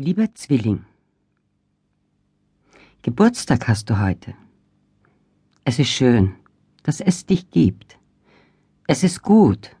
[0.00, 0.84] Lieber Zwilling,
[3.02, 4.32] Geburtstag hast du heute.
[5.64, 6.36] Es ist schön,
[6.84, 7.98] dass es dich gibt.
[8.86, 9.74] Es ist gut,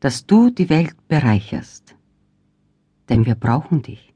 [0.00, 1.96] dass du die Welt bereicherst.
[3.08, 4.12] Denn wir brauchen dich.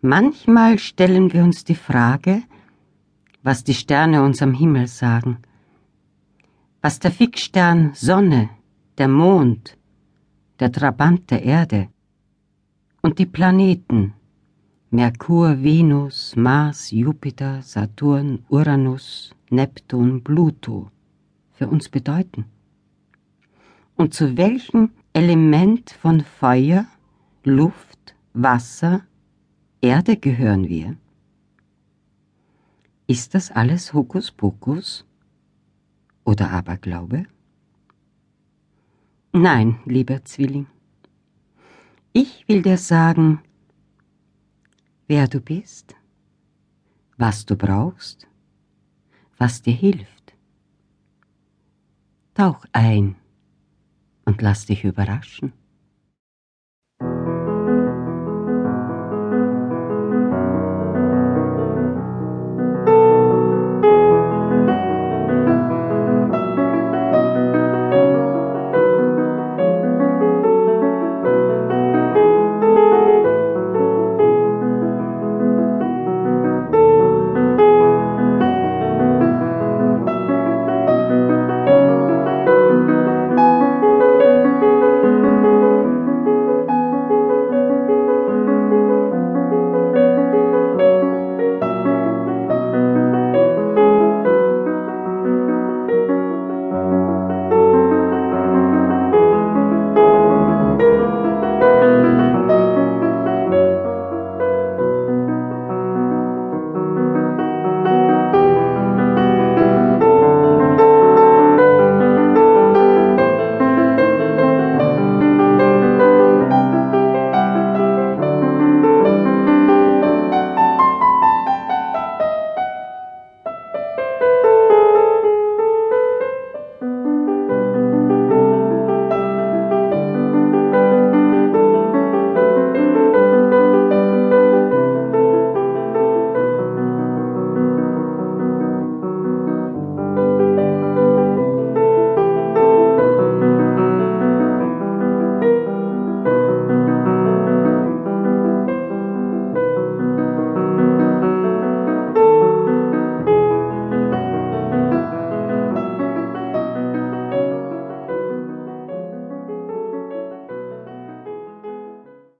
[0.00, 2.44] Manchmal stellen wir uns die Frage,
[3.42, 5.38] was die Sterne uns am Himmel sagen,
[6.82, 8.50] was der Fixstern Sonne,
[8.96, 9.76] der Mond,
[10.60, 11.88] der Trabant der Erde
[13.02, 14.14] und die Planeten
[14.90, 20.90] Merkur, Venus, Mars, Jupiter, Saturn, Uranus, Neptun, Pluto
[21.50, 22.44] für uns bedeuten.
[23.96, 26.86] Und zu welchem Element von Feuer,
[27.44, 29.02] Luft, Wasser,
[29.80, 30.96] Erde gehören wir?
[33.06, 35.04] Ist das alles Hokuspokus
[36.24, 37.26] oder Aberglaube?
[39.32, 40.66] Nein, lieber Zwilling.
[42.14, 43.40] Ich will dir sagen,
[45.06, 45.94] wer du bist,
[47.16, 48.28] was du brauchst,
[49.38, 50.34] was dir hilft.
[52.34, 53.16] Tauch ein
[54.26, 55.54] und lass dich überraschen.